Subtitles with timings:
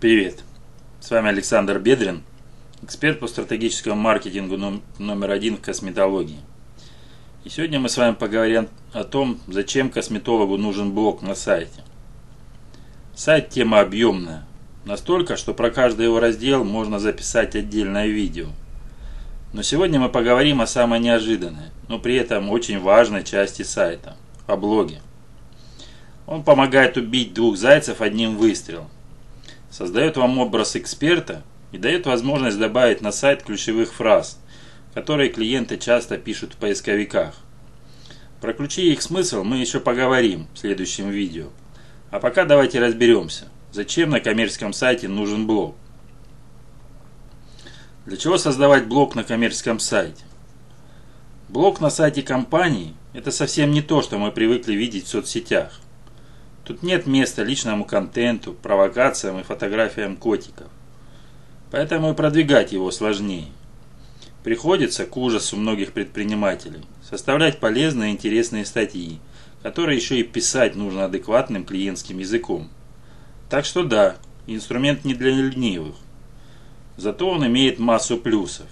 [0.00, 0.44] Привет!
[0.98, 2.22] С вами Александр Бедрин,
[2.80, 4.56] эксперт по стратегическому маркетингу
[4.96, 6.38] номер один в косметологии.
[7.44, 11.84] И сегодня мы с вами поговорим о том, зачем косметологу нужен блог на сайте.
[13.14, 14.46] Сайт тема объемная,
[14.86, 18.46] настолько, что про каждый его раздел можно записать отдельное видео.
[19.52, 24.56] Но сегодня мы поговорим о самой неожиданной, но при этом очень важной части сайта– о
[24.56, 25.02] блоге.
[26.26, 28.88] Он помогает убить двух зайцев одним выстрелом–
[29.70, 31.42] создает вам образ эксперта
[31.72, 34.38] и дает возможность добавить на сайт ключевых фраз,
[34.94, 37.34] которые клиенты часто пишут в поисковиках.
[38.40, 41.48] Про ключи и их смысл мы еще поговорим в следующем видео.
[42.10, 45.76] А пока давайте разберемся, зачем на коммерческом сайте нужен блог.
[48.06, 50.24] Для чего создавать блог на коммерческом сайте?
[51.48, 55.80] Блог на сайте компании– это совсем не то, что мы привыкли видеть в соцсетях–
[56.70, 60.68] Тут нет места личному контенту, провокациям и фотографиям котиков.
[61.72, 63.48] Поэтому и продвигать его сложнее.
[64.44, 69.18] Приходится, к ужасу многих предпринимателей, составлять полезные и интересные статьи,
[69.64, 72.70] которые еще и писать нужно адекватным клиентским языком.
[73.48, 74.14] Так что да,
[74.46, 75.96] инструмент не для ленивых.
[76.96, 78.68] Зато он имеет массу плюсов.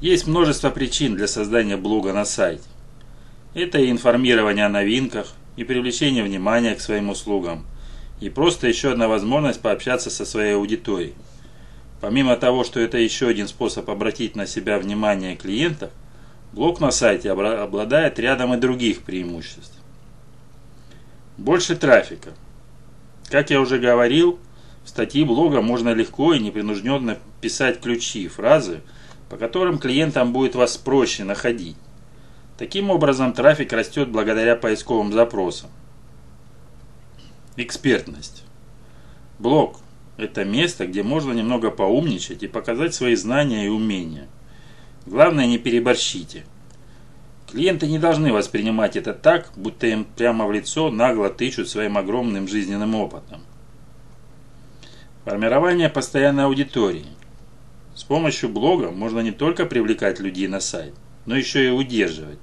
[0.00, 2.64] Есть множество причин для создания блога на сайте.
[3.54, 7.66] Это и информирование о новинках, и привлечение внимания к своим услугам,
[8.20, 11.14] и просто еще одна возможность пообщаться со своей аудиторией.
[12.00, 15.90] Помимо того, что это еще один способ обратить на себя внимание клиентов,
[16.52, 19.74] блог на сайте обладает рядом и других преимуществ.
[21.36, 22.30] Больше трафика.
[23.30, 24.38] Как я уже говорил,
[24.84, 28.82] в статьи блога можно легко и непринужденно писать ключи, фразы,
[29.30, 31.76] по которым клиентам будет вас проще находить.
[32.56, 35.70] Таким образом, трафик растет благодаря поисковым запросам.
[37.56, 38.44] Экспертность.
[39.40, 39.80] Блог–
[40.16, 44.28] это место, где можно немного поумничать и показать свои знания и умения.
[45.06, 46.44] Главное, не переборщите.
[47.50, 52.48] Клиенты не должны воспринимать это так, будто им прямо в лицо нагло тычут своим огромным
[52.48, 53.42] жизненным опытом.
[55.24, 57.06] Формирование постоянной аудитории.
[57.94, 60.94] С помощью блога можно не только привлекать людей на сайт,
[61.26, 62.38] но еще и удерживать.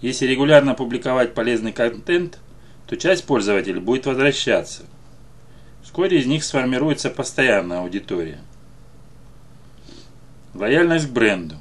[0.00, 2.38] Если регулярно публиковать полезный контент,
[2.86, 4.84] то часть пользователей будет возвращаться.
[5.82, 8.38] Вскоре из них сформируется постоянная аудитория.
[10.54, 11.56] Лояльность к бренду.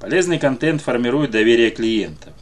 [0.00, 2.32] Полезный контент формирует доверие клиентов,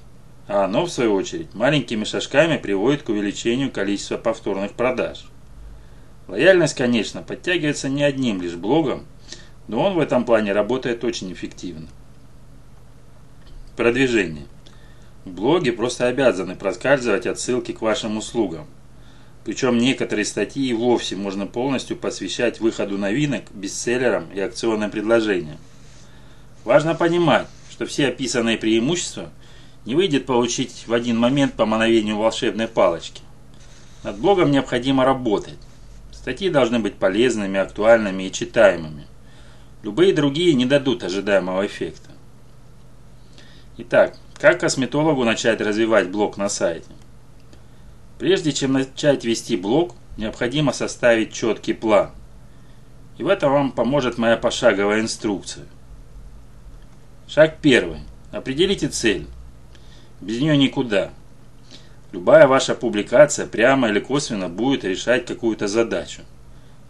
[0.47, 5.27] а оно, в свою очередь, маленькими шажками приводит к увеличению количества повторных продаж.
[6.28, 9.07] Лояльность, конечно, подтягивается не одним лишь блогом,
[9.69, 11.89] но он в этом плане работает очень эффективно.
[13.77, 14.47] Продвижение.
[15.27, 18.67] Блоги просто обязаны проскальзывать отсылки к вашим услугам.
[19.45, 25.59] Причем некоторые статьи и вовсе можно полностью посвящать выходу новинок, бестселлерам и акционным предложениям.
[26.65, 29.29] Важно понимать, что все описанные преимущества
[29.85, 33.21] не выйдет получить в один момент по мановению волшебной палочки.
[34.05, 35.59] Над блогом необходимо работать.
[36.13, 39.07] Статьи должны быть полезными, актуальными и читаемыми.
[39.83, 42.16] Любые другие не дадут ожидаемого эффекта.
[43.79, 46.89] Итак, как косметологу начать развивать блог на сайте?
[48.19, 52.13] Прежде чем начать вести блог, необходимо составить четкий план.
[53.19, 55.67] И в этом вам поможет моя пошаговая инструкция.
[57.29, 58.01] Шаг первый.
[58.33, 59.27] Определите цель.
[60.23, 61.11] Без нее никуда.
[62.13, 66.23] Любая ваша публикация прямо или косвенно будет решать какую-то задачу.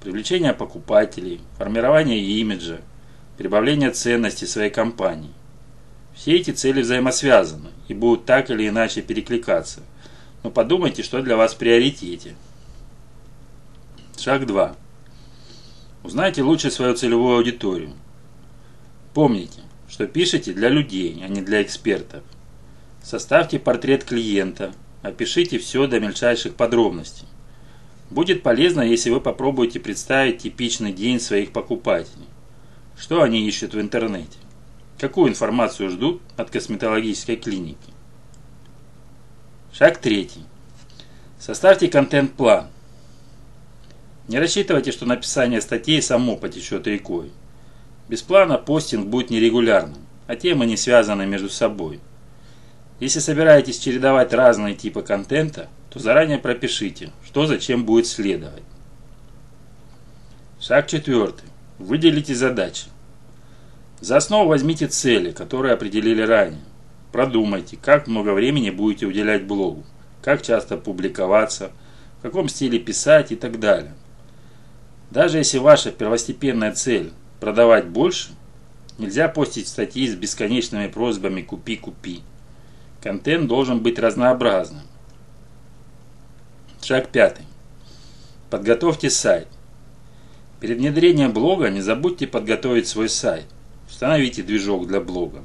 [0.01, 2.79] Привлечение покупателей, формирование имиджа,
[3.37, 5.33] прибавление ценности своей компании–
[6.17, 9.81] все эти цели взаимосвязаны и будут так или иначе перекликаться.
[10.43, 12.35] Но подумайте, что для вас в приоритете.
[14.19, 14.75] Шаг 2.
[16.03, 17.93] Узнайте лучше свою целевую аудиторию.
[19.13, 22.23] Помните, что пишете для людей, а не для экспертов.
[23.03, 24.73] Составьте портрет клиента,
[25.03, 27.29] опишите все до мельчайших подробностей.
[28.09, 32.27] Будет полезно, если вы попробуете представить типичный день своих покупателей.
[32.97, 34.39] Что они ищут в интернете?
[34.99, 37.93] Какую информацию ждут от косметологической клиники?
[39.73, 40.45] Шаг третий.
[41.39, 42.69] Составьте контент-план.
[44.29, 47.31] Не рассчитывайте, что написание статей само потечет рекой.
[48.09, 52.01] Без плана постинг будет нерегулярным, а темы не связаны между собой.
[52.99, 58.63] Если собираетесь чередовать разные типы контента, то заранее пропишите, что зачем будет следовать.
[60.59, 61.51] Шаг четвертый.
[61.79, 62.87] Выделите задачи.
[64.01, 66.61] За основу возьмите цели, которые определили ранее.
[67.13, 69.85] Продумайте, как много времени будете уделять блогу,
[70.23, 71.71] как часто публиковаться,
[72.19, 73.95] в каком стиле писать и так далее.
[75.11, 78.33] Даже если ваша первостепенная цель– продавать больше,
[78.99, 82.23] нельзя постить статьи с бесконечными просьбами «купи, купи».
[83.03, 84.83] Контент должен быть разнообразным.
[86.83, 87.45] Шаг пятый.
[88.51, 89.49] Подготовьте сайт.
[90.61, 93.47] Перед внедрением блога не забудьте подготовить свой сайт.
[93.89, 95.43] Установите движок для блога.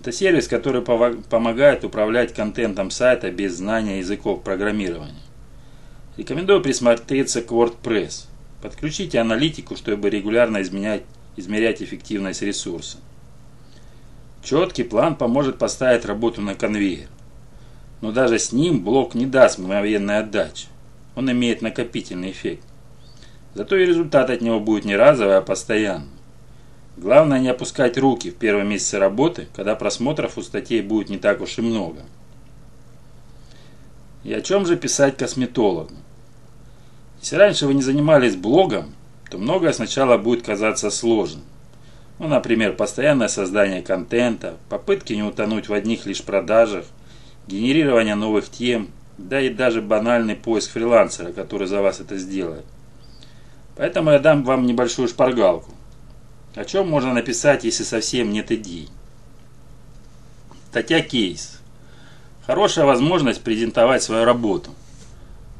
[0.00, 5.14] Это сервис, который помогает управлять контентом сайта без знания языков программирования.
[6.16, 8.26] Рекомендую присмотреться к WordPress.
[8.62, 11.02] Подключите аналитику, чтобы регулярно изменять,
[11.36, 12.98] измерять эффективность ресурса.
[14.42, 17.08] Четкий план поможет поставить работу на конвейер.
[18.00, 20.68] Но даже с ним блок не даст мгновенной отдачи.
[21.16, 22.62] Он имеет накопительный эффект.
[23.54, 26.15] Зато и результат от него будет не разовый, а постоянный.
[26.96, 31.42] Главное не опускать руки в первые месяцы работы, когда просмотров у статей будет не так
[31.42, 32.00] уж и много.
[34.24, 35.92] И о чем же писать косметологу?
[37.20, 38.94] Если раньше вы не занимались блогом,
[39.30, 41.44] то многое сначала будет казаться сложным.
[42.18, 46.86] Ну, например, постоянное создание контента, попытки не утонуть в одних лишь продажах,
[47.46, 48.88] генерирование новых тем,
[49.18, 52.64] да и даже банальный поиск фрилансера, который за вас это сделает.
[53.76, 55.75] Поэтому я дам вам небольшую шпаргалку.
[56.56, 58.88] О чем можно написать, если совсем нет идей?
[60.70, 61.60] Статья кейс.
[62.46, 64.70] Хорошая возможность презентовать свою работу.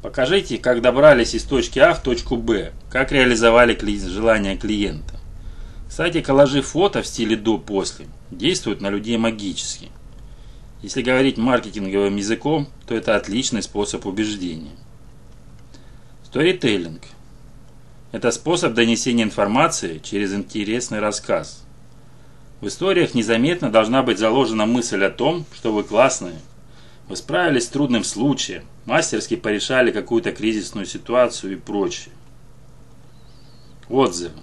[0.01, 3.77] Покажите, как добрались из точки А в точку Б, как реализовали
[4.07, 5.19] желания клиента.
[5.87, 9.89] Кстати, коллажи фото в стиле до-после действуют на людей магически.
[10.81, 14.75] Если говорить маркетинговым языком, то это отличный способ убеждения.
[16.23, 17.03] Сторителлинг.
[18.17, 21.63] Это способ донесения информации через интересный рассказ.
[22.61, 26.39] В историях незаметно должна быть заложена мысль о том, что вы классные.
[27.07, 32.11] Вы справились с трудным случаем, мастерски порешали какую-то кризисную ситуацию и прочее.
[33.87, 34.39] Отзывы.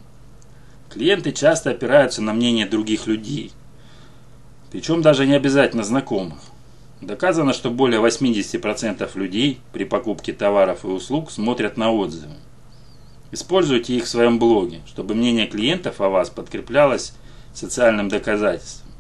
[0.89, 3.51] Клиенты часто опираются на мнение других людей,
[4.71, 6.39] причем даже не обязательно знакомых.
[7.01, 12.37] Доказано, что более 80% людей при покупке товаров и услуг смотрят на отзывы.
[13.35, 17.15] Используйте их в своем блоге, чтобы мнение клиентов о вас подкреплялось
[17.53, 18.93] социальным доказательством.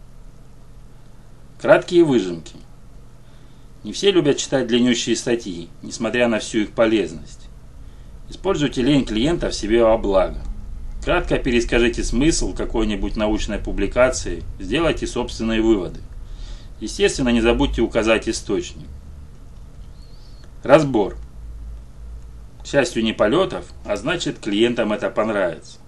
[1.60, 2.56] Краткие выжимки.
[3.84, 7.46] Не все любят читать длиннющие статьи, несмотря на всю их полезность.
[8.28, 10.42] Используйте лень клиента в себе во благо.
[11.04, 16.00] Кратко перескажите смысл какой-нибудь научной публикации, сделайте собственные выводы.
[16.80, 18.88] Естественно, не забудьте указать источник.
[20.64, 21.16] Разбор.
[22.64, 25.78] Счастью, не полетов, а значит клиентам это понравится.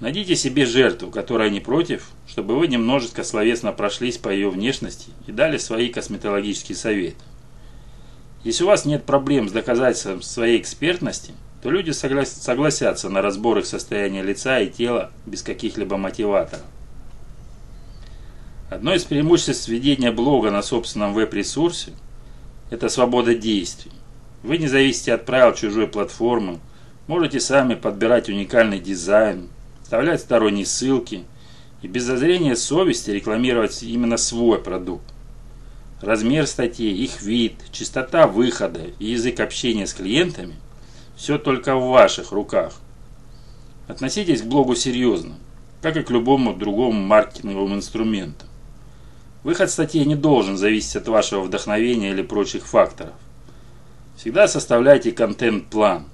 [0.00, 5.32] Найдите себе жертву, которая не против, чтобы вы немножечко словесно прошлись по ее внешности и
[5.32, 7.22] дали свои косметологические советы.
[8.44, 13.66] Если у вас нет проблем с доказательством своей экспертности– то люди согласятся на разбор их
[13.66, 16.64] состояния лица и тела без каких-либо мотиваторов.
[18.70, 21.92] Одно из преимуществ ведения блога на собственном веб-ресурсе–
[22.70, 23.92] это свобода действий.
[24.42, 26.60] Вы не зависите от правил чужой платформы,
[27.06, 29.48] можете сами подбирать уникальный дизайн,
[29.82, 31.24] вставлять сторонние ссылки
[31.82, 35.04] и без зазрения совести рекламировать именно свой продукт.
[36.00, 40.54] Размер статей, их вид, частота выхода и язык общения с клиентами–
[41.20, 42.80] все только в ваших руках.
[43.88, 45.34] Относитесь к блогу серьезно,
[45.82, 48.46] как и к любому другому маркетинговому инструменту.
[49.42, 53.12] Выход статьи не должен зависеть от вашего вдохновения или прочих факторов.
[54.20, 56.04] Всегда составляйте контент-план.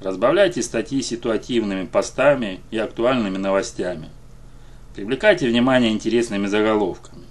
[0.00, 4.08] Разбавляйте статьи ситуативными постами и актуальными новостями.
[4.96, 7.26] Привлекайте внимание интересными заголовками.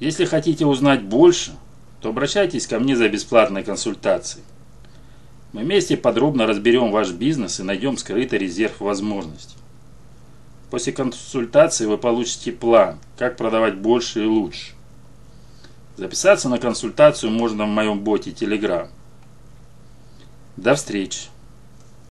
[0.00, 1.52] Если хотите узнать больше–
[2.00, 4.44] то обращайтесь ко мне за бесплатной консультацией.
[5.52, 9.56] Мы вместе подробно разберем ваш бизнес и найдем скрытый резерв возможностей.
[10.70, 14.72] После консультации вы получите план, как продавать больше и лучше.
[16.00, 18.88] Записаться на консультацию можно в моем боте Telegram.
[20.56, 21.24] До встречи!